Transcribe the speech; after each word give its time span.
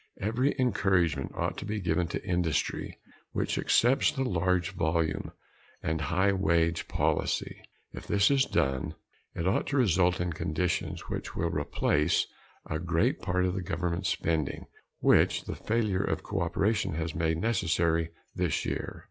Every 0.19 0.55
encouragement 0.57 1.31
ought 1.35 1.57
to 1.59 1.65
be 1.65 1.79
given 1.79 2.07
to 2.07 2.25
industry 2.25 2.97
which 3.33 3.59
accepts 3.59 4.11
the 4.11 4.23
large 4.23 4.71
volume 4.71 5.31
and 5.83 6.01
high 6.01 6.31
wage 6.31 6.87
policy. 6.87 7.61
If 7.93 8.07
this 8.07 8.31
is 8.31 8.45
done, 8.45 8.95
it 9.35 9.47
ought 9.47 9.67
to 9.67 9.77
result 9.77 10.19
in 10.19 10.33
conditions 10.33 11.01
which 11.01 11.35
will 11.35 11.51
replace 11.51 12.25
a 12.67 12.79
great 12.79 13.21
part 13.21 13.45
of 13.45 13.53
the 13.53 13.61
government 13.61 14.07
spending 14.07 14.65
which 15.01 15.43
the 15.43 15.55
failure 15.55 16.03
of 16.03 16.23
cooperation 16.23 16.95
has 16.95 17.13
made 17.13 17.37
necessary 17.37 18.09
this 18.33 18.65
year. 18.65 18.99